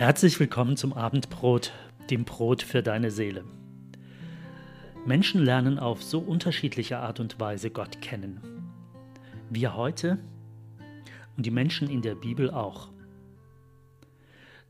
Herzlich 0.00 0.40
willkommen 0.40 0.78
zum 0.78 0.94
Abendbrot, 0.94 1.74
dem 2.08 2.24
Brot 2.24 2.62
für 2.62 2.82
deine 2.82 3.10
Seele. 3.10 3.44
Menschen 5.04 5.44
lernen 5.44 5.78
auf 5.78 6.02
so 6.02 6.20
unterschiedliche 6.20 7.00
Art 7.00 7.20
und 7.20 7.38
Weise 7.38 7.70
Gott 7.70 8.00
kennen. 8.00 8.40
Wir 9.50 9.76
heute 9.76 10.16
und 11.36 11.44
die 11.44 11.50
Menschen 11.50 11.90
in 11.90 12.00
der 12.00 12.14
Bibel 12.14 12.50
auch. 12.50 12.88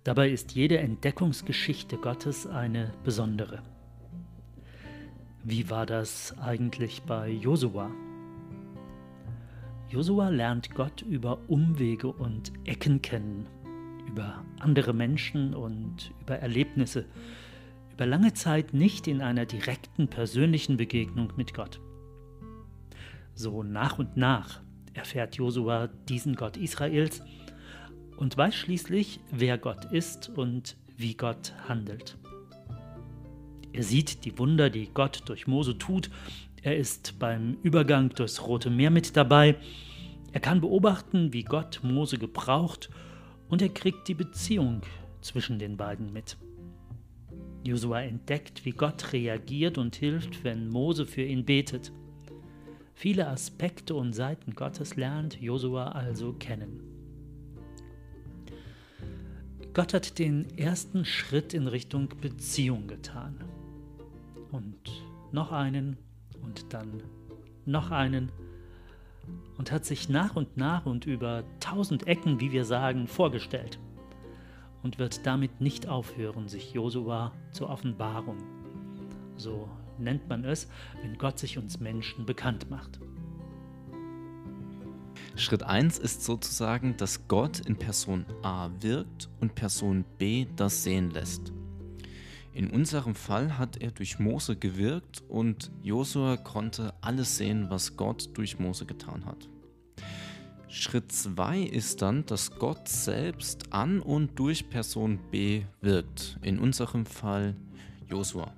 Dabei 0.02 0.30
ist 0.30 0.56
jede 0.56 0.78
Entdeckungsgeschichte 0.78 1.96
Gottes 1.98 2.48
eine 2.48 2.92
besondere. 3.04 3.62
Wie 5.44 5.70
war 5.70 5.86
das 5.86 6.36
eigentlich 6.40 7.02
bei 7.02 7.28
Josua? 7.28 7.88
Josua 9.90 10.28
lernt 10.30 10.74
Gott 10.74 11.02
über 11.02 11.38
Umwege 11.46 12.08
und 12.08 12.50
Ecken 12.64 13.00
kennen, 13.00 13.46
über 14.10 14.44
andere 14.58 14.92
Menschen 14.92 15.54
und 15.54 16.12
über 16.20 16.36
Erlebnisse, 16.36 17.06
über 17.92 18.06
lange 18.06 18.34
Zeit 18.34 18.74
nicht 18.74 19.06
in 19.06 19.20
einer 19.20 19.46
direkten 19.46 20.08
persönlichen 20.08 20.76
Begegnung 20.76 21.32
mit 21.36 21.54
Gott. 21.54 21.80
So 23.34 23.62
nach 23.62 23.98
und 23.98 24.16
nach 24.16 24.60
erfährt 24.94 25.36
Josua 25.36 25.88
diesen 26.08 26.34
Gott 26.34 26.56
Israels 26.56 27.22
und 28.16 28.36
weiß 28.36 28.54
schließlich, 28.54 29.20
wer 29.30 29.58
Gott 29.58 29.86
ist 29.92 30.28
und 30.28 30.76
wie 30.96 31.14
Gott 31.14 31.54
handelt. 31.68 32.18
Er 33.72 33.84
sieht 33.84 34.24
die 34.24 34.36
Wunder, 34.38 34.68
die 34.68 34.90
Gott 34.92 35.22
durch 35.26 35.46
Mose 35.46 35.78
tut 35.78 36.10
er 36.62 36.76
ist 36.76 37.18
beim 37.18 37.56
Übergang 37.62 38.10
durchs 38.10 38.46
Rote 38.46 38.68
Meer 38.68 38.90
mit 38.90 39.16
dabei. 39.16 39.56
Er 40.32 40.40
kann 40.40 40.60
beobachten, 40.60 41.32
wie 41.32 41.42
Gott 41.42 41.80
Mose 41.82 42.18
gebraucht 42.18 42.90
und 43.50 43.60
er 43.60 43.68
kriegt 43.68 44.08
die 44.08 44.14
Beziehung 44.14 44.82
zwischen 45.20 45.58
den 45.58 45.76
beiden 45.76 46.12
mit. 46.12 46.36
Josua 47.64 48.02
entdeckt, 48.02 48.64
wie 48.64 48.70
Gott 48.70 49.12
reagiert 49.12 49.76
und 49.76 49.96
hilft, 49.96 50.44
wenn 50.44 50.68
Mose 50.68 51.04
für 51.04 51.22
ihn 51.22 51.44
betet. 51.44 51.92
Viele 52.94 53.28
Aspekte 53.28 53.94
und 53.94 54.14
Seiten 54.14 54.54
Gottes 54.54 54.96
lernt 54.96 55.40
Josua 55.40 55.88
also 55.88 56.32
kennen. 56.32 56.80
Gott 59.74 59.94
hat 59.94 60.18
den 60.18 60.46
ersten 60.58 61.04
Schritt 61.04 61.54
in 61.54 61.66
Richtung 61.66 62.08
Beziehung 62.20 62.86
getan. 62.86 63.44
Und 64.50 64.90
noch 65.32 65.52
einen 65.52 65.96
und 66.42 66.72
dann 66.72 67.02
noch 67.66 67.90
einen 67.90 68.32
und 69.58 69.72
hat 69.72 69.84
sich 69.84 70.08
nach 70.08 70.36
und 70.36 70.56
nach 70.56 70.86
und 70.86 71.06
über 71.06 71.44
tausend 71.60 72.06
Ecken, 72.06 72.40
wie 72.40 72.52
wir 72.52 72.64
sagen, 72.64 73.06
vorgestellt 73.06 73.78
und 74.82 74.98
wird 74.98 75.26
damit 75.26 75.60
nicht 75.60 75.88
aufhören, 75.88 76.48
sich 76.48 76.72
Josua 76.72 77.32
zur 77.52 77.68
Offenbarung. 77.68 78.38
So 79.36 79.68
nennt 79.98 80.28
man 80.28 80.44
es, 80.44 80.68
wenn 81.02 81.18
Gott 81.18 81.38
sich 81.38 81.58
uns 81.58 81.80
Menschen 81.80 82.26
bekannt 82.26 82.70
macht. 82.70 83.00
Schritt 85.36 85.62
1 85.62 85.98
ist 85.98 86.24
sozusagen, 86.24 86.96
dass 86.96 87.28
Gott 87.28 87.60
in 87.60 87.76
Person 87.76 88.26
A 88.42 88.70
wirkt 88.80 89.28
und 89.40 89.54
Person 89.54 90.04
B 90.18 90.46
das 90.56 90.82
sehen 90.82 91.10
lässt. 91.10 91.52
In 92.52 92.70
unserem 92.70 93.14
Fall 93.14 93.58
hat 93.58 93.76
er 93.76 93.92
durch 93.92 94.18
Mose 94.18 94.56
gewirkt 94.56 95.22
und 95.28 95.70
Josua 95.82 96.36
konnte 96.36 96.92
alles 97.00 97.36
sehen, 97.36 97.70
was 97.70 97.96
Gott 97.96 98.30
durch 98.34 98.58
Mose 98.58 98.86
getan 98.86 99.24
hat. 99.24 99.48
Schritt 100.68 101.10
2 101.10 101.62
ist 101.62 102.02
dann, 102.02 102.26
dass 102.26 102.52
Gott 102.52 102.88
selbst 102.88 103.72
an 103.72 104.00
und 104.00 104.38
durch 104.38 104.68
Person 104.68 105.18
B 105.30 105.62
wirkt. 105.80 106.38
In 106.42 106.58
unserem 106.58 107.06
Fall 107.06 107.56
Josua. 108.08 108.52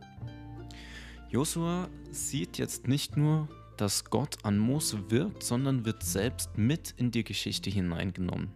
Josua 1.30 1.88
sieht 2.10 2.58
jetzt 2.58 2.88
nicht 2.88 3.16
nur, 3.16 3.48
dass 3.76 4.04
Gott 4.04 4.44
an 4.44 4.58
Mose 4.58 5.10
wirkt, 5.10 5.42
sondern 5.42 5.84
wird 5.84 6.02
selbst 6.02 6.56
mit 6.58 6.94
in 6.96 7.10
die 7.10 7.24
Geschichte 7.24 7.70
hineingenommen. 7.70 8.50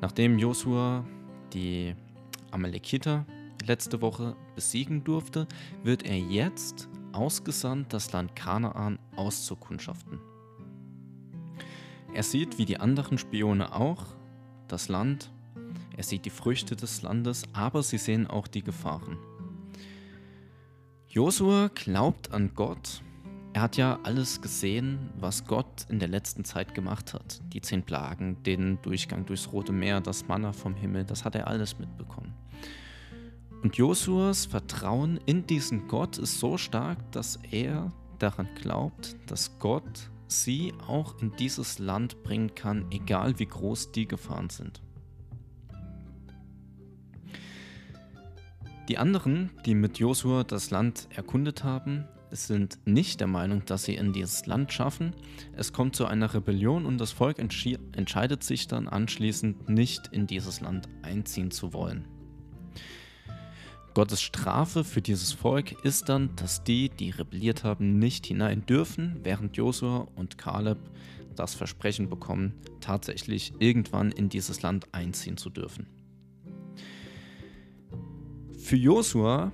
Nachdem 0.00 0.38
Josua 0.38 1.06
die 1.54 1.94
Amalekiter 2.50 3.26
letzte 3.64 4.00
Woche 4.00 4.36
besiegen 4.54 5.04
durfte, 5.04 5.46
wird 5.82 6.04
er 6.04 6.18
jetzt 6.18 6.88
ausgesandt, 7.12 7.92
das 7.92 8.12
Land 8.12 8.36
Kanaan 8.36 8.98
auszukundschaften. 9.16 10.20
Er 12.12 12.22
sieht, 12.22 12.58
wie 12.58 12.64
die 12.64 12.78
anderen 12.78 13.18
Spione 13.18 13.74
auch, 13.74 14.04
das 14.68 14.88
Land, 14.88 15.32
er 15.96 16.04
sieht 16.04 16.24
die 16.24 16.30
Früchte 16.30 16.76
des 16.76 17.02
Landes, 17.02 17.44
aber 17.52 17.82
sie 17.82 17.98
sehen 17.98 18.26
auch 18.26 18.46
die 18.46 18.62
Gefahren. 18.62 19.18
Josua 21.08 21.70
glaubt 21.74 22.32
an 22.32 22.52
Gott. 22.54 23.02
Er 23.52 23.62
hat 23.62 23.76
ja 23.76 24.00
alles 24.02 24.42
gesehen, 24.42 25.10
was 25.16 25.44
Gott 25.46 25.86
in 25.88 26.00
der 26.00 26.08
letzten 26.08 26.44
Zeit 26.44 26.74
gemacht 26.74 27.14
hat. 27.14 27.40
Die 27.52 27.60
zehn 27.60 27.84
Plagen, 27.84 28.42
den 28.42 28.82
Durchgang 28.82 29.24
durchs 29.24 29.52
Rote 29.52 29.72
Meer, 29.72 30.00
das 30.00 30.26
Manna 30.26 30.52
vom 30.52 30.74
Himmel, 30.74 31.04
das 31.04 31.24
hat 31.24 31.36
er 31.36 31.46
alles 31.46 31.78
mitbekommen. 31.78 32.33
Und 33.64 33.76
Josuas 33.76 34.44
Vertrauen 34.44 35.18
in 35.24 35.46
diesen 35.46 35.88
Gott 35.88 36.18
ist 36.18 36.38
so 36.38 36.58
stark, 36.58 36.98
dass 37.12 37.38
er 37.50 37.90
daran 38.18 38.46
glaubt, 38.60 39.16
dass 39.26 39.58
Gott 39.58 40.10
sie 40.26 40.74
auch 40.86 41.18
in 41.22 41.32
dieses 41.36 41.78
Land 41.78 42.22
bringen 42.22 42.54
kann, 42.54 42.84
egal 42.90 43.38
wie 43.38 43.46
groß 43.46 43.90
die 43.92 44.06
Gefahren 44.06 44.50
sind. 44.50 44.82
Die 48.90 48.98
anderen, 48.98 49.48
die 49.64 49.74
mit 49.74 49.98
Josua 49.98 50.44
das 50.44 50.70
Land 50.70 51.08
erkundet 51.14 51.64
haben, 51.64 52.04
sind 52.30 52.78
nicht 52.84 53.20
der 53.20 53.28
Meinung, 53.28 53.64
dass 53.64 53.84
sie 53.84 53.94
in 53.94 54.12
dieses 54.12 54.44
Land 54.44 54.74
schaffen. 54.74 55.16
Es 55.56 55.72
kommt 55.72 55.96
zu 55.96 56.04
einer 56.04 56.34
Rebellion 56.34 56.84
und 56.84 56.98
das 56.98 57.12
Volk 57.12 57.38
entscheidet 57.38 58.44
sich 58.44 58.68
dann 58.68 58.88
anschließend 58.88 59.70
nicht 59.70 60.08
in 60.08 60.26
dieses 60.26 60.60
Land 60.60 60.86
einziehen 61.00 61.50
zu 61.50 61.72
wollen. 61.72 62.06
Gottes 63.94 64.22
Strafe 64.22 64.82
für 64.82 65.00
dieses 65.00 65.32
Volk 65.32 65.84
ist 65.84 66.08
dann, 66.08 66.34
dass 66.34 66.64
die, 66.64 66.88
die 66.88 67.10
rebelliert 67.10 67.62
haben, 67.62 68.00
nicht 68.00 68.26
hinein 68.26 68.66
dürfen, 68.66 69.20
während 69.22 69.56
Josua 69.56 70.08
und 70.16 70.36
Kaleb 70.36 70.78
das 71.36 71.54
Versprechen 71.54 72.10
bekommen, 72.10 72.54
tatsächlich 72.80 73.52
irgendwann 73.60 74.10
in 74.10 74.28
dieses 74.28 74.62
Land 74.62 74.92
einziehen 74.92 75.36
zu 75.36 75.48
dürfen. 75.48 75.86
Für 78.58 78.76
Josua, 78.76 79.52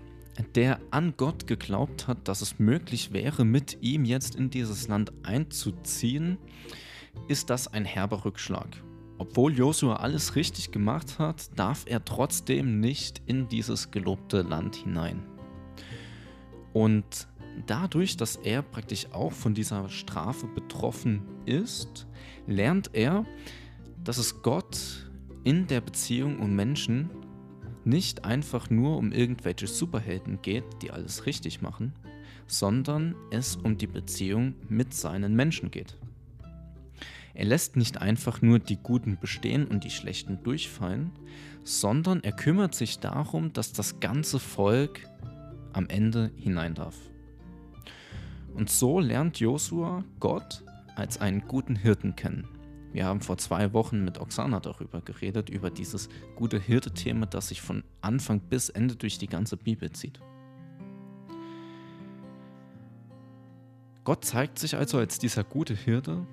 der 0.55 0.81
an 0.91 1.13
Gott 1.19 1.47
geglaubt 1.47 2.09
hat, 2.09 2.27
dass 2.27 2.41
es 2.41 2.59
möglich 2.59 3.13
wäre, 3.13 3.45
mit 3.45 3.77
ihm 3.83 4.07
jetzt 4.07 4.37
in 4.37 4.49
dieses 4.49 4.89
Land 4.89 5.13
einzuziehen, 5.23 6.39
ist 7.29 7.51
das 7.51 7.69
ein 7.69 7.85
herber 7.85 8.25
Rückschlag. 8.25 8.83
Obwohl 9.21 9.55
Josua 9.55 9.97
alles 9.97 10.35
richtig 10.35 10.71
gemacht 10.71 11.19
hat, 11.19 11.51
darf 11.55 11.85
er 11.87 12.03
trotzdem 12.03 12.81
nicht 12.81 13.21
in 13.27 13.49
dieses 13.49 13.91
gelobte 13.91 14.41
Land 14.41 14.77
hinein. 14.77 15.23
Und 16.73 17.29
dadurch, 17.67 18.17
dass 18.17 18.37
er 18.37 18.63
praktisch 18.63 19.09
auch 19.13 19.33
von 19.33 19.53
dieser 19.53 19.91
Strafe 19.91 20.47
betroffen 20.47 21.21
ist, 21.45 22.07
lernt 22.47 22.95
er, 22.95 23.27
dass 24.03 24.17
es 24.17 24.41
Gott 24.41 25.11
in 25.45 25.67
der 25.67 25.83
Beziehung 25.83 26.39
um 26.39 26.57
Menschen 26.57 27.11
nicht 27.85 28.25
einfach 28.25 28.71
nur 28.71 28.97
um 28.97 29.13
irgendwelche 29.13 29.67
Superhelden 29.67 30.41
geht, 30.41 30.65
die 30.81 30.93
alles 30.93 31.27
richtig 31.27 31.61
machen, 31.61 31.93
sondern 32.47 33.15
es 33.31 33.57
um 33.57 33.77
die 33.77 33.87
Beziehung 33.87 34.55
mit 34.71 34.95
seinen 34.95 35.37
Menschen 35.37 35.71
geht. 35.71 35.99
Er 37.41 37.47
lässt 37.47 37.75
nicht 37.75 38.03
einfach 38.03 38.43
nur 38.43 38.59
die 38.59 38.77
Guten 38.77 39.17
bestehen 39.19 39.67
und 39.67 39.83
die 39.85 39.91
Schlechten 39.91 40.43
durchfallen, 40.43 41.11
sondern 41.65 42.23
er 42.23 42.33
kümmert 42.33 42.75
sich 42.75 42.99
darum, 42.99 43.55
dass 43.55 43.73
das 43.73 43.99
ganze 43.99 44.39
Volk 44.39 45.09
am 45.73 45.89
Ende 45.89 46.33
hinein 46.37 46.75
darf. 46.75 46.95
Und 48.53 48.69
so 48.69 49.01
lernt 49.01 49.41
Josua 49.41 50.05
Gott 50.21 50.63
als 50.97 51.19
einen 51.23 51.49
guten 51.49 51.77
Hirten 51.77 52.15
kennen. 52.15 52.47
Wir 52.93 53.07
haben 53.07 53.23
vor 53.23 53.39
zwei 53.39 53.73
Wochen 53.73 54.05
mit 54.05 54.21
Oksana 54.21 54.61
darüber 54.61 55.01
geredet, 55.01 55.49
über 55.49 55.71
dieses 55.71 56.11
gute 56.37 56.61
Hirte-Thema, 56.61 57.25
das 57.25 57.49
sich 57.49 57.63
von 57.63 57.85
Anfang 58.03 58.41
bis 58.41 58.69
Ende 58.69 58.97
durch 58.97 59.17
die 59.17 59.29
ganze 59.29 59.57
Bibel 59.57 59.91
zieht. 59.93 60.21
Gott 64.05 64.27
zeigt 64.27 64.59
sich 64.59 64.77
also 64.77 64.99
als 64.99 65.19
dieser 65.19 65.43
gute 65.43 65.75
Hirte, 65.75 66.27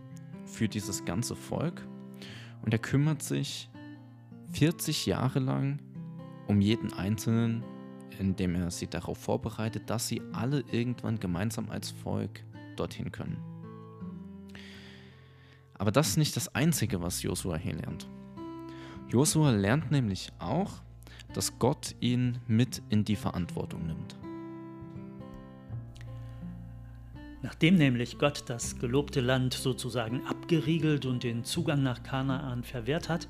für 0.48 0.68
dieses 0.68 1.06
ganze 1.06 1.36
Volk 1.36 1.86
und 2.64 2.74
er 2.74 2.80
kümmert 2.80 3.22
sich 3.22 3.70
40 4.52 5.06
Jahre 5.06 5.40
lang 5.40 5.80
um 6.48 6.62
jeden 6.62 6.94
Einzelnen, 6.94 7.64
indem 8.20 8.56
er 8.56 8.72
sie 8.72 8.88
darauf 8.88 9.18
vorbereitet, 9.18 9.90
dass 9.90 10.08
sie 10.08 10.22
alle 10.34 10.64
irgendwann 10.72 11.20
gemeinsam 11.20 11.70
als 11.70 11.92
Volk 11.92 12.44
dorthin 12.76 13.12
können. 13.12 13.38
Aber 15.78 15.92
das 15.92 16.10
ist 16.10 16.18
nicht 16.18 16.36
das 16.36 16.56
Einzige, 16.56 17.02
was 17.02 17.22
Josua 17.22 17.58
hier 17.58 17.76
lernt. 17.76 18.08
Josua 19.10 19.52
lernt 19.52 19.92
nämlich 19.92 20.32
auch, 20.40 20.82
dass 21.34 21.60
Gott 21.60 21.96
ihn 22.00 22.40
mit 22.48 22.82
in 22.90 23.04
die 23.06 23.16
Verantwortung 23.16 23.87
Nachdem 27.42 27.76
nämlich 27.76 28.18
Gott 28.18 28.44
das 28.48 28.80
gelobte 28.80 29.22
Land 29.22 29.54
sozusagen 29.54 30.26
abgeriegelt 30.26 31.06
und 31.06 31.24
den 31.24 31.44
Zugang 31.44 31.84
nach 31.84 32.04
Kanaan 32.04 32.64
verwehrt 32.64 33.10
hat, 33.10 33.28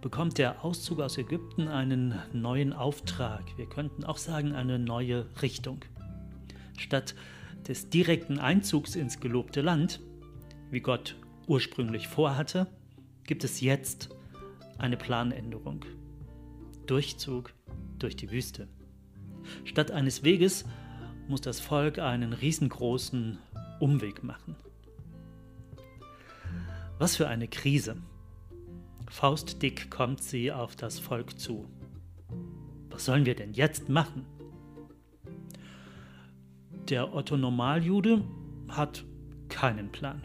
bekommt 0.00 0.38
der 0.38 0.64
Auszug 0.64 1.00
aus 1.00 1.18
Ägypten 1.18 1.68
einen 1.68 2.14
neuen 2.32 2.72
Auftrag. 2.72 3.44
Wir 3.56 3.66
könnten 3.66 4.04
auch 4.04 4.18
sagen, 4.18 4.52
eine 4.52 4.78
neue 4.78 5.26
Richtung. 5.40 5.80
Statt 6.76 7.14
des 7.68 7.88
direkten 7.88 8.38
Einzugs 8.38 8.96
ins 8.96 9.20
gelobte 9.20 9.60
Land, 9.60 10.00
wie 10.70 10.80
Gott 10.80 11.16
ursprünglich 11.46 12.08
vorhatte, 12.08 12.66
gibt 13.24 13.44
es 13.44 13.60
jetzt 13.60 14.10
eine 14.78 14.96
Planänderung. 14.96 15.84
Durchzug 16.86 17.52
durch 17.98 18.16
die 18.16 18.30
Wüste. 18.30 18.68
Statt 19.64 19.90
eines 19.90 20.24
Weges 20.24 20.64
muss 21.32 21.40
das 21.40 21.60
Volk 21.60 21.98
einen 21.98 22.34
riesengroßen 22.34 23.38
Umweg 23.80 24.22
machen. 24.22 24.54
Was 26.98 27.16
für 27.16 27.26
eine 27.26 27.48
Krise. 27.48 27.96
Faustdick 29.08 29.90
kommt 29.90 30.22
sie 30.22 30.52
auf 30.52 30.76
das 30.76 30.98
Volk 30.98 31.40
zu. 31.40 31.66
Was 32.90 33.06
sollen 33.06 33.24
wir 33.24 33.34
denn 33.34 33.54
jetzt 33.54 33.88
machen? 33.88 34.26
Der 36.90 37.14
Otto 37.14 37.38
Normaljude 37.38 38.22
hat 38.68 39.02
keinen 39.48 39.90
Plan. 39.90 40.22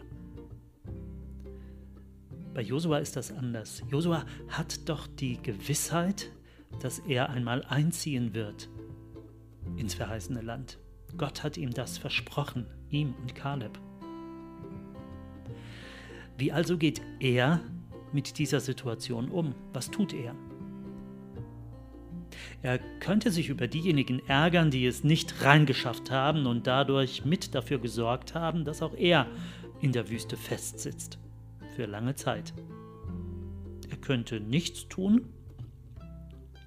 Bei 2.52 2.60
Josua 2.60 2.98
ist 2.98 3.16
das 3.16 3.32
anders. 3.32 3.82
Josua 3.90 4.26
hat 4.50 4.86
doch 4.90 5.06
die 5.06 5.40
Gewissheit, 5.42 6.30
dass 6.80 6.98
er 6.98 7.30
einmal 7.30 7.64
einziehen 7.64 8.34
wird 8.34 8.68
ins 9.76 9.94
verheißene 9.94 10.42
Land. 10.42 10.78
Gott 11.16 11.42
hat 11.42 11.56
ihm 11.56 11.72
das 11.72 11.98
versprochen, 11.98 12.66
ihm 12.90 13.14
und 13.20 13.34
Kaleb. 13.34 13.78
Wie 16.36 16.52
also 16.52 16.78
geht 16.78 17.00
er 17.18 17.60
mit 18.12 18.38
dieser 18.38 18.60
Situation 18.60 19.28
um? 19.28 19.54
Was 19.72 19.90
tut 19.90 20.12
er? 20.12 20.34
Er 22.62 22.78
könnte 23.00 23.30
sich 23.30 23.48
über 23.48 23.66
diejenigen 23.66 24.20
ärgern, 24.28 24.70
die 24.70 24.86
es 24.86 25.04
nicht 25.04 25.44
reingeschafft 25.44 26.10
haben 26.10 26.46
und 26.46 26.66
dadurch 26.66 27.24
mit 27.24 27.54
dafür 27.54 27.78
gesorgt 27.78 28.34
haben, 28.34 28.64
dass 28.64 28.82
auch 28.82 28.94
er 28.94 29.26
in 29.80 29.92
der 29.92 30.08
Wüste 30.08 30.36
festsitzt. 30.36 31.18
Für 31.76 31.86
lange 31.86 32.14
Zeit. 32.14 32.52
Er 33.90 33.96
könnte 33.96 34.40
nichts 34.40 34.88
tun, 34.88 35.26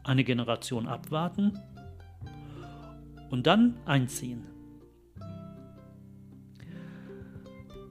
eine 0.04 0.24
Generation 0.24 0.88
abwarten 0.88 1.60
und 3.32 3.48
dann 3.48 3.78
einziehen. 3.86 4.46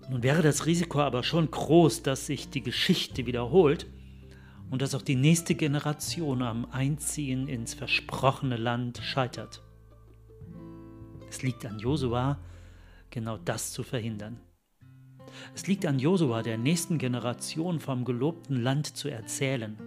Nun 0.08 0.22
wäre 0.22 0.42
das 0.42 0.66
Risiko 0.66 1.00
aber 1.00 1.22
schon 1.22 1.50
groß, 1.50 2.02
dass 2.02 2.26
sich 2.26 2.50
die 2.50 2.62
Geschichte 2.62 3.26
wiederholt 3.26 3.86
und 4.70 4.82
dass 4.82 4.94
auch 4.94 5.02
die 5.02 5.16
nächste 5.16 5.54
Generation 5.54 6.42
am 6.42 6.66
Einziehen 6.70 7.48
ins 7.48 7.74
versprochene 7.74 8.56
Land 8.56 8.98
scheitert. 9.02 9.62
Es 11.28 11.42
liegt 11.42 11.64
an 11.64 11.78
Josua, 11.78 12.38
genau 13.10 13.38
das 13.38 13.72
zu 13.72 13.82
verhindern. 13.82 14.40
Es 15.54 15.68
liegt 15.68 15.86
an 15.86 15.98
Josua, 15.98 16.42
der 16.42 16.58
nächsten 16.58 16.98
Generation 16.98 17.78
vom 17.78 18.04
gelobten 18.04 18.60
Land 18.62 18.96
zu 18.96 19.08
erzählen, 19.08 19.78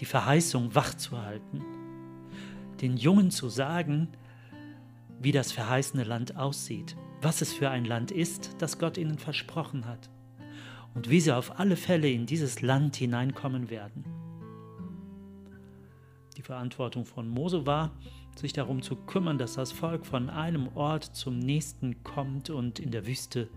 die 0.00 0.04
Verheißung 0.04 0.74
wachzuhalten, 0.74 1.62
den 2.82 2.98
Jungen 2.98 3.30
zu 3.30 3.48
sagen, 3.48 4.08
wie 5.20 5.32
das 5.32 5.52
verheißene 5.52 6.04
Land 6.04 6.36
aussieht, 6.36 6.96
was 7.22 7.40
es 7.40 7.52
für 7.52 7.70
ein 7.70 7.84
Land 7.84 8.10
ist, 8.10 8.56
das 8.58 8.78
Gott 8.78 8.98
ihnen 8.98 9.18
versprochen 9.18 9.86
hat 9.86 10.10
und 10.94 11.10
wie 11.10 11.20
sie 11.20 11.32
auf 11.32 11.58
alle 11.58 11.76
Fälle 11.76 12.10
in 12.10 12.26
dieses 12.26 12.62
Land 12.62 12.96
hineinkommen 12.96 13.70
werden. 13.70 14.04
Die 16.36 16.42
Verantwortung 16.42 17.06
von 17.06 17.28
Mose 17.28 17.66
war, 17.66 17.92
sich 18.34 18.52
darum 18.52 18.82
zu 18.82 18.96
kümmern, 18.96 19.38
dass 19.38 19.54
das 19.54 19.72
Volk 19.72 20.04
von 20.04 20.28
einem 20.28 20.68
Ort 20.74 21.04
zum 21.04 21.38
nächsten 21.38 22.02
kommt 22.02 22.50
und 22.50 22.78
in 22.78 22.90
der 22.90 23.06
Wüste 23.06 23.48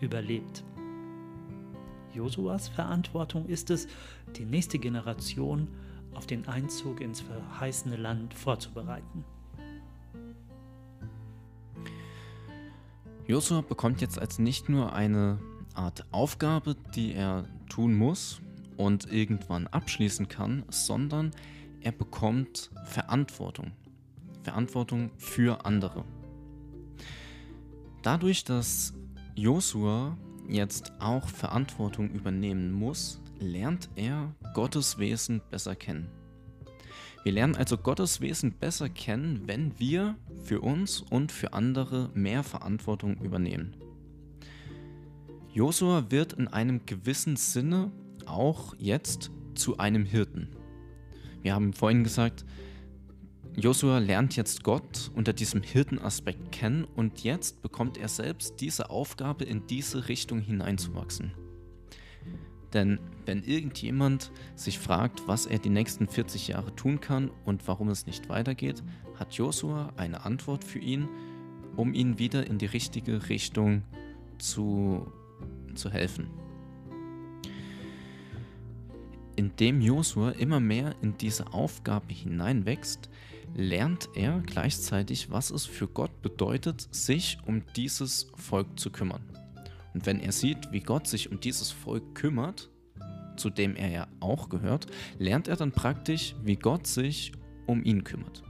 überlebt. 0.00 0.64
Josuas 2.14 2.68
Verantwortung 2.68 3.46
ist 3.46 3.70
es, 3.70 3.88
die 4.36 4.44
nächste 4.44 4.78
Generation 4.78 5.68
auf 6.12 6.26
den 6.26 6.46
Einzug 6.46 7.00
ins 7.00 7.22
verheißene 7.22 7.96
Land 7.96 8.34
vorzubereiten. 8.34 9.24
Josua 13.32 13.62
bekommt 13.62 14.02
jetzt 14.02 14.18
als 14.18 14.38
nicht 14.38 14.68
nur 14.68 14.92
eine 14.92 15.38
Art 15.72 16.04
Aufgabe, 16.10 16.76
die 16.94 17.14
er 17.14 17.46
tun 17.70 17.94
muss 17.94 18.42
und 18.76 19.10
irgendwann 19.10 19.66
abschließen 19.68 20.28
kann, 20.28 20.64
sondern 20.68 21.30
er 21.80 21.92
bekommt 21.92 22.70
Verantwortung. 22.84 23.72
Verantwortung 24.42 25.12
für 25.16 25.64
andere. 25.64 26.04
Dadurch, 28.02 28.44
dass 28.44 28.92
Josua 29.34 30.18
jetzt 30.46 30.92
auch 30.98 31.26
Verantwortung 31.26 32.10
übernehmen 32.10 32.70
muss, 32.70 33.18
lernt 33.38 33.88
er 33.96 34.34
Gottes 34.52 34.98
Wesen 34.98 35.40
besser 35.50 35.74
kennen. 35.74 36.10
Wir 37.24 37.32
lernen 37.32 37.54
also 37.54 37.78
Gottes 37.78 38.20
Wesen 38.20 38.52
besser 38.52 38.88
kennen, 38.88 39.42
wenn 39.46 39.78
wir 39.78 40.16
für 40.42 40.60
uns 40.60 41.00
und 41.00 41.30
für 41.30 41.52
andere 41.52 42.10
mehr 42.14 42.42
Verantwortung 42.42 43.16
übernehmen. 43.18 43.76
Josua 45.52 46.10
wird 46.10 46.32
in 46.32 46.48
einem 46.48 46.84
gewissen 46.86 47.36
Sinne 47.36 47.92
auch 48.26 48.74
jetzt 48.78 49.30
zu 49.54 49.78
einem 49.78 50.04
Hirten. 50.04 50.48
Wir 51.42 51.54
haben 51.54 51.72
vorhin 51.72 52.02
gesagt, 52.02 52.44
Josua 53.54 53.98
lernt 53.98 54.34
jetzt 54.34 54.64
Gott 54.64 55.10
unter 55.14 55.32
diesem 55.32 55.62
Hirtenaspekt 55.62 56.52
kennen 56.52 56.84
und 56.84 57.22
jetzt 57.22 57.60
bekommt 57.60 57.98
er 57.98 58.08
selbst 58.08 58.60
diese 58.60 58.88
Aufgabe, 58.90 59.44
in 59.44 59.66
diese 59.66 60.08
Richtung 60.08 60.40
hineinzuwachsen. 60.40 61.32
Denn 62.72 62.98
wenn 63.26 63.42
irgendjemand 63.44 64.30
sich 64.56 64.78
fragt, 64.78 65.26
was 65.28 65.46
er 65.46 65.58
die 65.58 65.70
nächsten 65.70 66.08
40 66.08 66.48
Jahre 66.48 66.74
tun 66.74 67.00
kann 67.00 67.30
und 67.44 67.66
warum 67.68 67.88
es 67.88 68.06
nicht 68.06 68.28
weitergeht, 68.28 68.82
hat 69.18 69.34
Josua 69.34 69.92
eine 69.96 70.24
Antwort 70.24 70.64
für 70.64 70.78
ihn, 70.78 71.08
um 71.76 71.94
ihn 71.94 72.18
wieder 72.18 72.46
in 72.46 72.58
die 72.58 72.66
richtige 72.66 73.28
Richtung 73.28 73.82
zu, 74.38 75.10
zu 75.74 75.90
helfen. 75.90 76.28
Indem 79.36 79.80
Josua 79.80 80.30
immer 80.32 80.60
mehr 80.60 80.94
in 81.00 81.16
diese 81.16 81.52
Aufgabe 81.52 82.12
hineinwächst, 82.12 83.08
lernt 83.54 84.08
er 84.14 84.40
gleichzeitig, 84.40 85.30
was 85.30 85.50
es 85.50 85.64
für 85.66 85.88
Gott 85.88 86.22
bedeutet, 86.22 86.88
sich 86.90 87.38
um 87.46 87.62
dieses 87.76 88.30
Volk 88.36 88.78
zu 88.78 88.90
kümmern. 88.90 89.22
Und 89.94 90.06
wenn 90.06 90.20
er 90.20 90.32
sieht, 90.32 90.72
wie 90.72 90.80
Gott 90.80 91.06
sich 91.06 91.30
um 91.30 91.40
dieses 91.40 91.70
Volk 91.70 92.14
kümmert, 92.14 92.70
zu 93.36 93.50
dem 93.50 93.76
er 93.76 93.90
ja 93.90 94.06
auch 94.20 94.48
gehört, 94.48 94.86
lernt 95.18 95.48
er 95.48 95.56
dann 95.56 95.72
praktisch, 95.72 96.34
wie 96.42 96.56
Gott 96.56 96.86
sich 96.86 97.32
um 97.66 97.84
ihn 97.84 98.04
kümmert. 98.04 98.42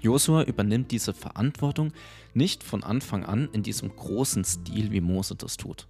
Josua 0.00 0.42
übernimmt 0.42 0.90
diese 0.90 1.14
Verantwortung 1.14 1.92
nicht 2.34 2.64
von 2.64 2.82
Anfang 2.82 3.24
an 3.24 3.48
in 3.52 3.62
diesem 3.62 3.94
großen 3.94 4.44
Stil, 4.44 4.90
wie 4.90 5.00
Mose 5.00 5.36
das 5.36 5.56
tut. 5.56 5.86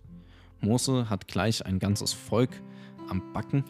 Mose 0.60 1.08
hat 1.08 1.28
gleich 1.28 1.64
ein 1.64 1.78
ganzes 1.78 2.12
Volk 2.12 2.50
am 3.08 3.32
Backen, 3.32 3.64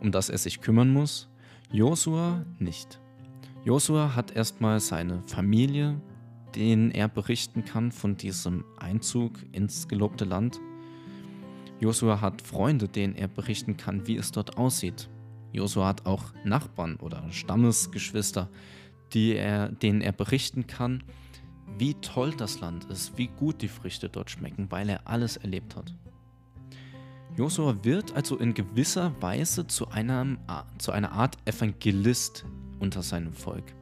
um 0.00 0.12
das 0.12 0.28
er 0.28 0.38
sich 0.38 0.60
kümmern 0.60 0.90
muss. 0.90 1.28
Josua 1.72 2.44
nicht. 2.58 3.00
Josua 3.64 4.14
hat 4.14 4.30
erstmal 4.30 4.80
seine 4.80 5.22
Familie, 5.26 6.00
denen 6.54 6.90
er 6.90 7.08
berichten 7.08 7.64
kann 7.64 7.92
von 7.92 8.16
diesem 8.16 8.64
Einzug 8.78 9.38
ins 9.52 9.88
gelobte 9.88 10.24
Land. 10.24 10.60
Josua 11.80 12.20
hat 12.20 12.42
Freunde, 12.42 12.88
denen 12.88 13.14
er 13.14 13.28
berichten 13.28 13.76
kann, 13.76 14.06
wie 14.06 14.16
es 14.16 14.32
dort 14.32 14.56
aussieht. 14.58 15.08
Josua 15.52 15.88
hat 15.88 16.06
auch 16.06 16.24
Nachbarn 16.44 16.96
oder 16.96 17.30
Stammesgeschwister, 17.30 18.48
die 19.12 19.34
er, 19.34 19.70
denen 19.70 20.00
er 20.00 20.12
berichten 20.12 20.66
kann, 20.66 21.02
wie 21.78 21.94
toll 21.94 22.32
das 22.36 22.60
Land 22.60 22.84
ist, 22.84 23.16
wie 23.16 23.28
gut 23.28 23.62
die 23.62 23.68
Früchte 23.68 24.08
dort 24.08 24.30
schmecken, 24.30 24.70
weil 24.70 24.88
er 24.88 25.06
alles 25.08 25.36
erlebt 25.36 25.76
hat. 25.76 25.94
Josua 27.36 27.76
wird 27.82 28.14
also 28.14 28.36
in 28.36 28.54
gewisser 28.54 29.14
Weise 29.22 29.66
zu, 29.66 29.88
einem, 29.88 30.38
zu 30.78 30.92
einer 30.92 31.12
Art 31.12 31.38
Evangelist 31.46 32.44
unter 32.80 33.02
seinem 33.02 33.32
Volk. 33.32 33.72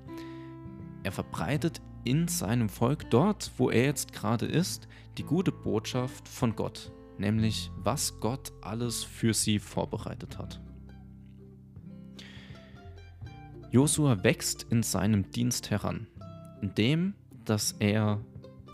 Er 1.02 1.12
verbreitet 1.12 1.80
in 2.04 2.28
seinem 2.28 2.68
Volk 2.68 3.10
dort, 3.10 3.50
wo 3.56 3.70
er 3.70 3.84
jetzt 3.84 4.12
gerade 4.12 4.46
ist, 4.46 4.88
die 5.16 5.24
gute 5.24 5.52
Botschaft 5.52 6.28
von 6.28 6.54
Gott, 6.56 6.92
nämlich 7.18 7.70
was 7.76 8.20
Gott 8.20 8.52
alles 8.60 9.04
für 9.04 9.34
sie 9.34 9.58
vorbereitet 9.58 10.38
hat. 10.38 10.60
Josua 13.70 14.22
wächst 14.24 14.66
in 14.70 14.82
seinem 14.82 15.30
Dienst 15.30 15.70
heran, 15.70 16.06
indem 16.62 17.14
dass 17.44 17.72
er 17.78 18.20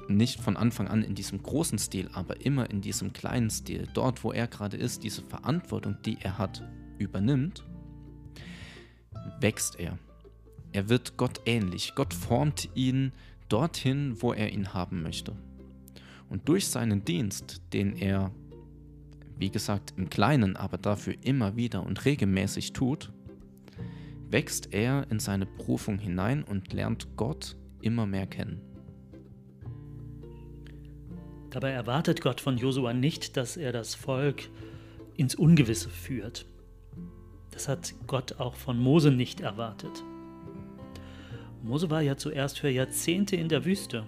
nicht 0.09 0.41
von 0.41 0.57
Anfang 0.57 0.89
an 0.89 1.03
in 1.03 1.15
diesem 1.15 1.43
großen 1.43 1.79
Stil, 1.79 2.11
aber 2.13 2.45
immer 2.45 2.69
in 2.71 2.81
diesem 2.81 3.13
kleinen 3.13 3.51
Stil, 3.51 3.89
dort 3.95 4.25
wo 4.25 4.33
er 4.33 4.47
gerade 4.47 4.77
ist, 4.77 5.03
diese 5.03 5.23
Verantwortung, 5.23 5.97
die 6.05 6.19
er 6.21 6.39
hat, 6.39 6.63
übernimmt, 6.99 7.65
wächst 9.41 9.79
er. 9.79 9.99
Er 10.75 10.89
wird 10.89 11.17
Gott 11.17 11.41
ähnlich. 11.47 11.93
Gott 11.95 12.13
formt 12.13 12.69
ihn 12.75 13.13
dorthin, 13.49 14.21
wo 14.21 14.33
er 14.33 14.53
ihn 14.53 14.75
haben 14.75 15.03
möchte. 15.03 15.37
Und 16.29 16.49
durch 16.49 16.67
seinen 16.67 17.05
Dienst, 17.05 17.63
den 17.73 17.97
er, 17.97 18.33
wie 19.39 19.51
gesagt, 19.51 19.95
im 19.97 20.11
Kleinen, 20.11 20.57
aber 20.57 20.77
dafür 20.77 21.15
immer 21.23 21.55
wieder 21.55 21.87
und 21.87 22.05
regelmäßig 22.05 22.73
tut, 22.73 23.13
wächst 24.29 24.75
er 24.75 25.09
in 25.13 25.21
seine 25.21 25.47
Berufung 25.47 26.01
hinein 26.01 26.43
und 26.43 26.73
lernt 26.73 27.17
Gott 27.17 27.57
immer 27.81 28.05
mehr 28.05 28.27
kennen. 28.27 28.61
Dabei 31.51 31.71
erwartet 31.71 32.21
Gott 32.21 32.41
von 32.41 32.59
Josua 32.59 32.93
nicht, 32.95 33.37
dass 33.37 33.57
er 33.57 33.71
das 33.71 33.95
Volk 33.95 34.51
ins 35.17 35.37
Ungewisse 35.37 35.89
führt. 35.89 36.47
Das 37.53 37.69
hat 37.69 37.95
Gott 38.09 38.41
auch 38.41 38.57
von 38.57 38.77
Mose 38.77 39.13
nicht 39.13 39.41
erwartet. 39.41 40.03
Mose 41.65 41.89
war 41.89 42.03
ja 42.03 42.15
zuerst 42.19 42.59
für 42.59 42.69
Jahrzehnte 42.69 43.37
in 43.37 43.49
der 43.49 43.65
Wüste 43.65 44.05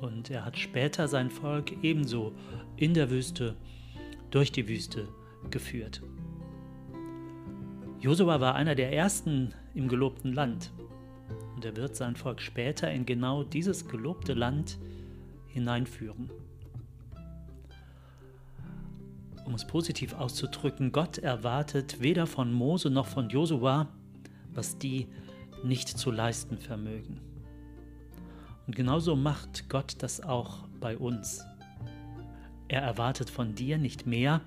und 0.00 0.30
er 0.30 0.46
hat 0.46 0.56
später 0.56 1.08
sein 1.08 1.30
Volk 1.30 1.72
ebenso 1.82 2.32
in 2.78 2.94
der 2.94 3.10
Wüste, 3.10 3.54
durch 4.30 4.50
die 4.50 4.66
Wüste 4.66 5.06
geführt. 5.50 6.00
Josua 8.00 8.40
war 8.40 8.54
einer 8.54 8.74
der 8.74 8.94
ersten 8.94 9.52
im 9.74 9.88
gelobten 9.88 10.32
Land 10.32 10.72
und 11.54 11.66
er 11.66 11.76
wird 11.76 11.96
sein 11.96 12.16
Volk 12.16 12.40
später 12.40 12.90
in 12.90 13.04
genau 13.04 13.44
dieses 13.44 13.86
gelobte 13.88 14.32
Land 14.32 14.78
hineinführen. 15.48 16.30
Um 19.44 19.54
es 19.54 19.66
positiv 19.66 20.14
auszudrücken, 20.14 20.92
Gott 20.92 21.18
erwartet 21.18 22.00
weder 22.00 22.26
von 22.26 22.54
Mose 22.54 22.88
noch 22.88 23.06
von 23.06 23.28
Josua, 23.28 23.88
was 24.54 24.78
die 24.78 25.08
nicht 25.62 25.88
zu 25.88 26.10
leisten 26.10 26.58
vermögen. 26.58 27.20
Und 28.66 28.74
genauso 28.74 29.16
macht 29.16 29.68
Gott 29.68 29.96
das 29.98 30.20
auch 30.20 30.66
bei 30.80 30.98
uns. 30.98 31.44
Er 32.68 32.82
erwartet 32.82 33.30
von 33.30 33.54
dir 33.54 33.78
nicht 33.78 34.06
mehr, 34.06 34.40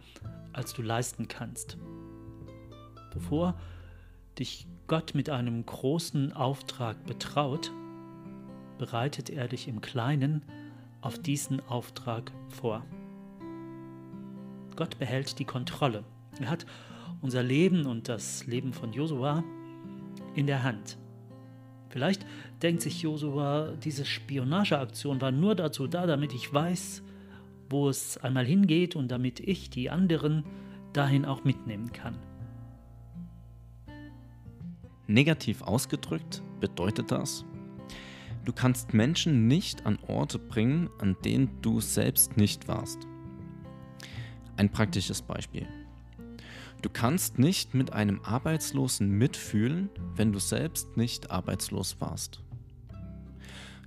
als 0.51 0.73
du 0.73 0.81
leisten 0.81 1.27
kannst. 1.27 1.77
Bevor 3.13 3.57
dich 4.37 4.67
Gott 4.87 5.15
mit 5.15 5.29
einem 5.29 5.65
großen 5.65 6.33
Auftrag 6.33 7.05
betraut, 7.05 7.71
bereitet 8.77 9.29
er 9.29 9.47
dich 9.47 9.67
im 9.67 9.81
Kleinen 9.81 10.43
auf 11.01 11.19
diesen 11.19 11.61
Auftrag 11.67 12.31
vor. 12.49 12.85
Gott 14.75 14.97
behält 14.99 15.39
die 15.39 15.45
Kontrolle. 15.45 16.03
Er 16.39 16.49
hat 16.49 16.65
unser 17.21 17.43
Leben 17.43 17.85
und 17.85 18.09
das 18.09 18.45
Leben 18.47 18.73
von 18.73 18.93
Josua 18.93 19.43
in 20.39 20.47
der 20.47 20.63
Hand. 20.63 20.97
Vielleicht 21.89 22.25
denkt 22.61 22.81
sich 22.81 23.01
Josua, 23.01 23.73
diese 23.83 24.05
Spionageaktion 24.05 25.19
war 25.21 25.31
nur 25.31 25.53
dazu 25.55 25.85
da, 25.87 26.07
damit 26.07 26.33
ich 26.33 26.51
weiß, 26.53 27.03
wo 27.69 27.89
es 27.89 28.17
einmal 28.17 28.45
hingeht 28.45 28.95
und 28.95 29.09
damit 29.09 29.39
ich 29.41 29.69
die 29.69 29.89
anderen 29.89 30.45
dahin 30.93 31.25
auch 31.25 31.43
mitnehmen 31.43 31.91
kann. 31.91 32.17
Negativ 35.07 35.61
ausgedrückt 35.61 36.41
bedeutet 36.59 37.11
das, 37.11 37.43
du 38.45 38.53
kannst 38.53 38.93
Menschen 38.93 39.47
nicht 39.47 39.85
an 39.85 39.99
Orte 40.07 40.39
bringen, 40.39 40.89
an 40.99 41.17
denen 41.25 41.49
du 41.61 41.81
selbst 41.81 42.37
nicht 42.37 42.67
warst. 42.67 42.99
Ein 44.55 44.71
praktisches 44.71 45.21
Beispiel. 45.21 45.67
Du 46.81 46.89
kannst 46.89 47.39
nicht 47.39 47.73
mit 47.73 47.93
einem 47.93 48.21
Arbeitslosen 48.21 49.09
mitfühlen, 49.09 49.89
wenn 50.15 50.31
du 50.31 50.39
selbst 50.39 50.97
nicht 50.97 51.31
arbeitslos 51.31 51.99
warst. 51.99 52.41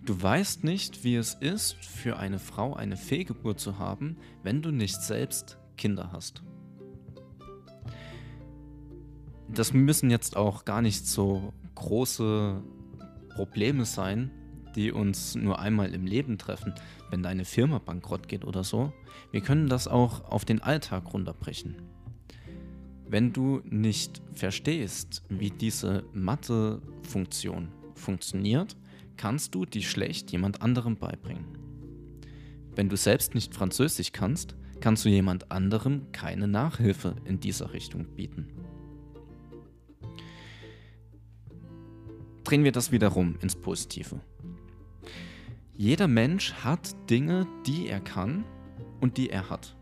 Du 0.05 0.21
weißt 0.21 0.65
nicht, 0.65 1.05
wie 1.05 1.17
es 1.17 1.35
ist, 1.35 1.77
für 1.85 2.19
eine 2.19 2.39
Frau 2.39 2.75
eine 2.75 2.97
Fehlgeburt 2.97 3.61
zu 3.61 3.79
haben, 3.79 4.17
wenn 4.43 4.61
du 4.63 4.71
nicht 4.71 5.01
selbst 5.01 5.59
Kinder 5.77 6.11
hast 6.13 6.43
das 9.55 9.73
müssen 9.73 10.11
jetzt 10.11 10.37
auch 10.37 10.65
gar 10.65 10.83
nicht 10.83 11.07
so 11.07 11.53
große 11.75 12.63
Probleme 13.35 13.85
sein, 13.85 14.31
die 14.75 14.93
uns 14.93 15.35
nur 15.35 15.59
einmal 15.59 15.95
im 15.95 16.07
Leben 16.07 16.39
treffen, 16.39 16.75
wenn 17.11 17.23
deine 17.23 17.45
Firma 17.45 17.79
bankrott 17.79 18.29
geht 18.29 18.45
oder 18.45 18.65
so. 18.65 18.93
Wir 19.31 19.43
können 19.43 19.69
das 19.69 19.89
auch 19.89 20.25
auf 20.25 20.45
den 20.45 20.63
Alltag 20.63 21.13
runterbrechen. 21.13 21.77
Wenn 23.13 23.35
du 23.35 23.61
nicht 23.69 24.23
verstehst, 24.33 25.23
wie 25.29 25.51
diese 25.51 26.03
Mathe-Funktion 26.15 27.69
funktioniert, 27.95 28.75
kannst 29.19 29.55
du 29.55 29.67
die 29.67 29.83
schlecht 29.83 30.33
jemand 30.33 30.63
anderem 30.63 30.97
beibringen. 30.97 31.45
Wenn 32.75 32.89
du 32.89 32.97
selbst 32.97 33.35
nicht 33.35 33.55
Französisch 33.55 34.13
kannst, 34.13 34.57
kannst 34.81 35.05
du 35.05 35.11
jemand 35.11 35.53
anderem 35.53 36.11
keine 36.13 36.49
Nachhilfe 36.49 37.17
in 37.27 37.39
dieser 37.39 37.75
Richtung 37.75 38.07
bieten. 38.17 38.49
drehen 42.45 42.65
wir 42.65 42.73
das 42.73 42.93
wieder 42.93 43.09
rum 43.09 43.37
ins 43.41 43.57
Positive. 43.57 44.21
Jeder 45.75 46.09
Mensch 46.09 46.53
hat 46.53 46.95
Dinge, 47.11 47.47
die 47.67 47.89
er 47.89 48.01
kann 48.01 48.45
und 49.01 49.19
die 49.19 49.29
er 49.31 49.51
hat. 49.51 49.77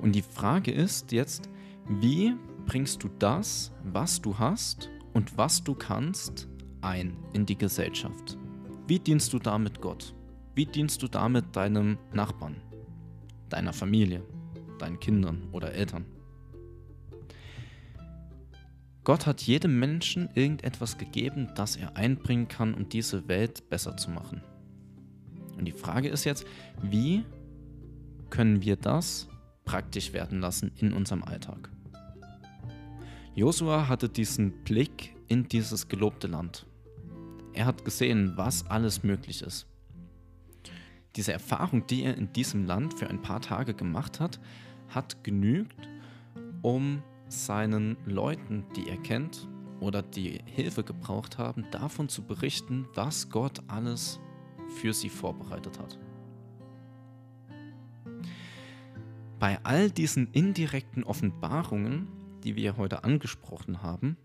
Und 0.00 0.12
die 0.12 0.22
Frage 0.22 0.72
ist 0.72 1.12
jetzt, 1.12 1.50
wie 1.88 2.34
bringst 2.66 3.02
du 3.02 3.08
das, 3.18 3.72
was 3.84 4.20
du 4.20 4.38
hast 4.38 4.88
und 5.12 5.36
was 5.36 5.62
du 5.62 5.74
kannst, 5.74 6.48
ein 6.82 7.16
in 7.32 7.46
die 7.46 7.56
Gesellschaft? 7.56 8.38
Wie 8.86 8.98
dienst 8.98 9.32
du 9.32 9.38
damit 9.38 9.80
Gott? 9.80 10.14
Wie 10.54 10.66
dienst 10.66 11.02
du 11.02 11.08
damit 11.08 11.54
deinem 11.54 11.98
Nachbarn, 12.12 12.56
deiner 13.48 13.72
Familie, 13.72 14.22
deinen 14.78 14.98
Kindern 15.00 15.48
oder 15.52 15.72
Eltern? 15.72 16.04
Gott 19.04 19.26
hat 19.26 19.42
jedem 19.42 19.78
Menschen 19.78 20.28
irgendetwas 20.34 20.98
gegeben, 20.98 21.50
das 21.56 21.76
er 21.76 21.96
einbringen 21.96 22.48
kann, 22.48 22.74
um 22.74 22.88
diese 22.88 23.28
Welt 23.28 23.68
besser 23.70 23.96
zu 23.96 24.10
machen. 24.10 24.42
Und 25.56 25.64
die 25.64 25.72
Frage 25.72 26.08
ist 26.08 26.24
jetzt, 26.24 26.44
wie 26.82 27.24
können 28.28 28.62
wir 28.62 28.76
das 28.76 29.29
praktisch 29.70 30.12
werden 30.12 30.40
lassen 30.40 30.72
in 30.78 30.92
unserem 30.92 31.22
Alltag? 31.22 31.70
Josua 33.36 33.86
hatte 33.86 34.08
diesen 34.08 34.50
Blick 34.64 35.14
in 35.28 35.46
dieses 35.46 35.86
gelobte 35.86 36.26
Land. 36.26 36.66
Er 37.52 37.66
hat 37.66 37.84
gesehen, 37.84 38.32
was 38.34 38.66
alles 38.66 39.04
möglich 39.04 39.42
ist. 39.42 39.68
Diese 41.14 41.32
Erfahrung, 41.32 41.86
die 41.86 42.02
er 42.02 42.16
in 42.16 42.32
diesem 42.32 42.66
Land 42.66 42.94
für 42.94 43.08
ein 43.08 43.22
paar 43.22 43.40
Tage 43.40 43.72
gemacht 43.72 44.18
hat, 44.18 44.40
hat 44.88 45.22
genügt, 45.22 45.88
um 46.62 47.04
seinen 47.28 47.96
Leuten, 48.06 48.64
die 48.74 48.88
er 48.88 48.96
kennt 48.96 49.46
oder 49.78 50.02
die 50.02 50.40
Hilfe 50.46 50.82
gebraucht 50.82 51.38
haben, 51.38 51.64
davon 51.70 52.08
zu 52.08 52.24
berichten, 52.24 52.88
was 52.94 53.30
Gott 53.30 53.60
alles 53.68 54.18
für 54.80 54.92
sie 54.92 55.08
vorbereitet 55.10 55.78
hat. 55.78 55.96
Bei 59.40 59.58
all 59.64 59.90
diesen 59.90 60.28
indirekten 60.32 61.02
Offenbarungen, 61.02 62.08
die 62.44 62.56
wir 62.56 62.76
heute 62.76 63.04
angesprochen 63.04 63.82
haben, 63.82 64.18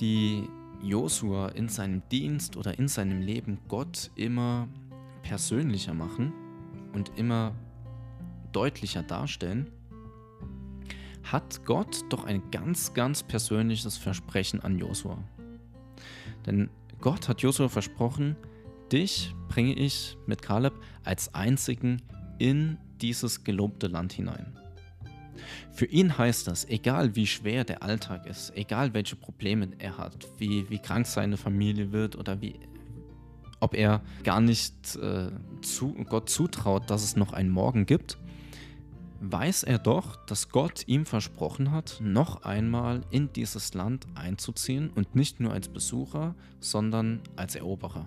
die 0.00 0.48
Josua 0.82 1.50
in 1.50 1.68
seinem 1.68 2.02
Dienst 2.08 2.56
oder 2.56 2.76
in 2.76 2.88
seinem 2.88 3.22
Leben 3.22 3.58
Gott 3.68 4.10
immer 4.16 4.66
persönlicher 5.22 5.94
machen 5.94 6.32
und 6.92 7.16
immer 7.16 7.54
deutlicher 8.50 9.04
darstellen, 9.04 9.70
hat 11.22 11.64
Gott 11.64 12.00
doch 12.08 12.24
ein 12.24 12.50
ganz, 12.50 12.94
ganz 12.94 13.22
persönliches 13.22 13.96
Versprechen 13.96 14.60
an 14.60 14.76
Josua. 14.76 15.22
Denn 16.46 16.68
Gott 17.00 17.28
hat 17.28 17.42
Josua 17.42 17.68
versprochen, 17.68 18.34
dich 18.90 19.32
bringe 19.48 19.74
ich 19.74 20.18
mit 20.26 20.42
Kaleb 20.42 20.74
als 21.04 21.32
einzigen 21.32 22.02
in 22.40 22.78
dieses 23.00 23.44
gelobte 23.44 23.86
Land 23.86 24.12
hinein. 24.12 24.56
Für 25.72 25.86
ihn 25.86 26.18
heißt 26.18 26.46
das, 26.48 26.68
egal 26.68 27.14
wie 27.14 27.26
schwer 27.26 27.64
der 27.64 27.82
Alltag 27.82 28.26
ist, 28.26 28.52
egal 28.56 28.92
welche 28.94 29.16
Probleme 29.16 29.68
er 29.78 29.98
hat, 29.98 30.26
wie, 30.38 30.68
wie 30.68 30.78
krank 30.78 31.06
seine 31.06 31.36
Familie 31.36 31.92
wird 31.92 32.16
oder 32.16 32.40
wie 32.40 32.58
ob 33.62 33.74
er 33.74 34.00
gar 34.24 34.40
nicht 34.40 34.96
äh, 34.96 35.30
zu, 35.60 35.92
Gott 36.08 36.30
zutraut, 36.30 36.88
dass 36.88 37.04
es 37.04 37.14
noch 37.14 37.34
einen 37.34 37.50
Morgen 37.50 37.84
gibt, 37.84 38.16
weiß 39.20 39.64
er 39.64 39.78
doch, 39.78 40.16
dass 40.24 40.48
Gott 40.48 40.84
ihm 40.88 41.04
versprochen 41.04 41.70
hat, 41.70 41.98
noch 42.00 42.42
einmal 42.42 43.02
in 43.10 43.32
dieses 43.34 43.74
Land 43.74 44.06
einzuziehen 44.14 44.88
und 44.88 45.14
nicht 45.14 45.40
nur 45.40 45.52
als 45.52 45.68
Besucher, 45.68 46.34
sondern 46.58 47.20
als 47.36 47.54
Eroberer. 47.54 48.06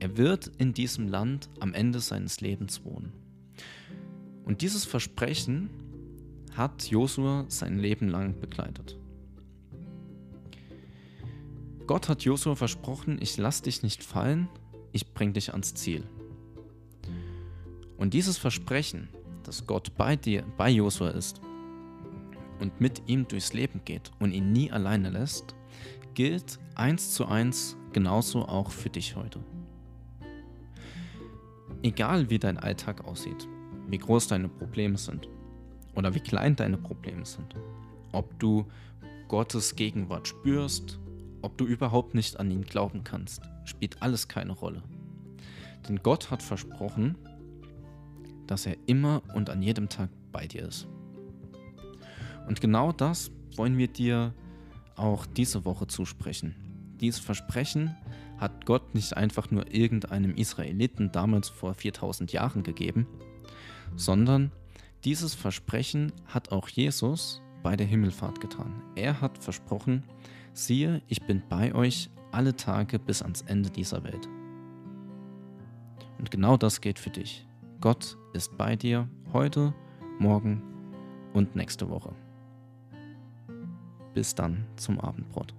Er 0.00 0.16
wird 0.16 0.50
in 0.58 0.72
diesem 0.72 1.08
Land 1.08 1.50
am 1.60 1.74
Ende 1.74 2.00
seines 2.00 2.40
Lebens 2.40 2.84
wohnen. 2.84 3.12
Und 4.44 4.62
dieses 4.62 4.84
Versprechen 4.84 5.70
hat 6.54 6.88
Josua 6.88 7.46
sein 7.48 7.78
Leben 7.78 8.08
lang 8.08 8.38
begleitet. 8.40 8.98
Gott 11.86 12.08
hat 12.08 12.22
Josua 12.22 12.54
versprochen, 12.54 13.18
ich 13.20 13.36
lass 13.36 13.62
dich 13.62 13.82
nicht 13.82 14.02
fallen, 14.02 14.48
ich 14.92 15.12
bring 15.12 15.32
dich 15.32 15.52
ans 15.52 15.74
Ziel. 15.74 16.04
Und 17.98 18.14
dieses 18.14 18.38
Versprechen, 18.38 19.08
dass 19.42 19.66
Gott 19.66 19.94
bei 19.96 20.16
dir, 20.16 20.44
bei 20.56 20.70
Josua 20.70 21.10
ist 21.10 21.40
und 22.60 22.80
mit 22.80 23.02
ihm 23.06 23.28
durchs 23.28 23.52
Leben 23.52 23.82
geht 23.84 24.10
und 24.18 24.32
ihn 24.32 24.52
nie 24.52 24.70
alleine 24.70 25.10
lässt, 25.10 25.54
gilt 26.14 26.58
eins 26.74 27.12
zu 27.12 27.26
eins 27.26 27.76
genauso 27.92 28.46
auch 28.46 28.70
für 28.70 28.88
dich 28.90 29.16
heute. 29.16 29.40
Egal 31.82 32.30
wie 32.30 32.38
dein 32.38 32.56
Alltag 32.56 33.04
aussieht, 33.04 33.48
wie 33.94 33.98
groß 33.98 34.26
deine 34.26 34.48
Probleme 34.48 34.98
sind 34.98 35.28
oder 35.94 36.14
wie 36.14 36.20
klein 36.20 36.56
deine 36.56 36.76
Probleme 36.76 37.24
sind, 37.24 37.54
ob 38.12 38.38
du 38.40 38.66
Gottes 39.28 39.76
Gegenwart 39.76 40.28
spürst 40.28 40.98
ob 41.44 41.58
du 41.58 41.66
überhaupt 41.66 42.14
nicht 42.14 42.40
an 42.40 42.50
ihn 42.50 42.62
glauben 42.62 43.04
kannst, 43.04 43.42
spielt 43.66 44.00
alles 44.00 44.28
keine 44.28 44.52
Rolle. 44.52 44.82
Denn 45.86 46.02
Gott 46.02 46.30
hat 46.30 46.42
versprochen, 46.42 47.16
dass 48.46 48.64
er 48.64 48.78
immer 48.86 49.20
und 49.34 49.50
an 49.50 49.60
jedem 49.60 49.90
Tag 49.90 50.08
bei 50.32 50.46
dir 50.46 50.62
ist. 50.62 50.88
Und 52.48 52.62
genau 52.62 52.92
das 52.92 53.30
wollen 53.56 53.76
wir 53.76 53.88
dir 53.88 54.32
auch 54.96 55.26
diese 55.26 55.66
Woche 55.66 55.86
zusprechen. 55.86 56.54
Dieses 57.02 57.20
Versprechen 57.20 57.94
hat 58.38 58.64
Gott 58.64 58.94
nicht 58.94 59.14
einfach 59.14 59.50
nur 59.50 59.70
irgendeinem 59.70 60.36
Israeliten 60.36 61.12
damals 61.12 61.50
vor 61.50 61.74
4000 61.74 62.32
Jahren 62.32 62.62
gegeben, 62.62 63.06
sondern 63.96 64.52
dieses 65.04 65.34
Versprechen 65.34 66.12
hat 66.26 66.52
auch 66.52 66.68
Jesus 66.68 67.42
bei 67.62 67.76
der 67.76 67.86
Himmelfahrt 67.86 68.40
getan. 68.40 68.82
Er 68.94 69.20
hat 69.20 69.38
versprochen, 69.38 70.04
siehe, 70.52 71.02
ich 71.08 71.22
bin 71.22 71.42
bei 71.48 71.74
euch 71.74 72.10
alle 72.32 72.56
Tage 72.56 72.98
bis 72.98 73.22
ans 73.22 73.42
Ende 73.42 73.70
dieser 73.70 74.02
Welt. 74.04 74.28
Und 76.18 76.30
genau 76.30 76.56
das 76.56 76.80
geht 76.80 76.98
für 76.98 77.10
dich. 77.10 77.46
Gott 77.80 78.16
ist 78.32 78.56
bei 78.56 78.76
dir 78.76 79.08
heute, 79.32 79.74
morgen 80.18 80.62
und 81.32 81.54
nächste 81.54 81.90
Woche. 81.90 82.14
Bis 84.14 84.34
dann 84.34 84.64
zum 84.76 85.00
Abendbrot. 85.00 85.54